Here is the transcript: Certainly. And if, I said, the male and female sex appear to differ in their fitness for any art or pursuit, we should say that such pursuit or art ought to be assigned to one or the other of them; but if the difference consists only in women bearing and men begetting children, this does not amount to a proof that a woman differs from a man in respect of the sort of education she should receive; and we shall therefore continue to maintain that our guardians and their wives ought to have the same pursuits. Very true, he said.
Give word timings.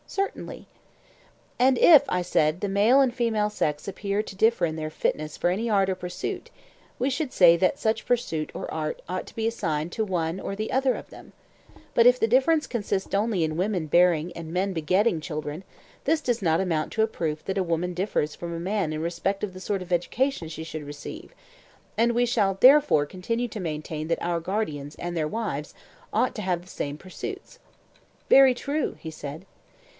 Certainly. 0.07 0.67
And 1.57 1.77
if, 1.77 2.03
I 2.09 2.21
said, 2.23 2.59
the 2.59 2.67
male 2.67 2.99
and 2.99 3.13
female 3.13 3.51
sex 3.51 3.87
appear 3.87 4.21
to 4.23 4.35
differ 4.35 4.65
in 4.65 4.75
their 4.75 4.89
fitness 4.89 5.37
for 5.37 5.51
any 5.51 5.69
art 5.69 5.89
or 5.89 5.95
pursuit, 5.95 6.49
we 6.99 7.09
should 7.09 7.31
say 7.31 7.55
that 7.57 7.79
such 7.79 8.05
pursuit 8.07 8.51
or 8.53 8.69
art 8.73 9.01
ought 9.07 9.25
to 9.27 9.35
be 9.35 9.47
assigned 9.47 9.93
to 9.93 10.03
one 10.03 10.37
or 10.39 10.53
the 10.53 10.71
other 10.71 10.95
of 10.95 11.11
them; 11.11 11.31
but 11.93 12.05
if 12.07 12.19
the 12.19 12.27
difference 12.27 12.65
consists 12.67 13.13
only 13.13 13.43
in 13.43 13.55
women 13.55 13.85
bearing 13.85 14.33
and 14.33 14.51
men 14.51 14.73
begetting 14.73 15.21
children, 15.21 15.63
this 16.03 16.19
does 16.19 16.41
not 16.41 16.59
amount 16.59 16.91
to 16.91 17.03
a 17.03 17.07
proof 17.07 17.45
that 17.45 17.59
a 17.59 17.63
woman 17.63 17.93
differs 17.93 18.35
from 18.35 18.51
a 18.53 18.59
man 18.59 18.91
in 18.91 19.01
respect 19.01 19.43
of 19.45 19.53
the 19.53 19.61
sort 19.61 19.83
of 19.83 19.93
education 19.93 20.49
she 20.49 20.63
should 20.63 20.83
receive; 20.83 21.33
and 21.97 22.13
we 22.13 22.25
shall 22.25 22.57
therefore 22.59 23.05
continue 23.05 23.47
to 23.47 23.61
maintain 23.61 24.07
that 24.09 24.21
our 24.21 24.41
guardians 24.41 24.95
and 24.95 25.15
their 25.15 25.27
wives 25.27 25.73
ought 26.11 26.33
to 26.35 26.41
have 26.41 26.63
the 26.63 26.67
same 26.67 26.97
pursuits. 26.97 27.59
Very 28.29 28.55
true, 28.55 28.97
he 28.99 29.11
said. 29.11 29.45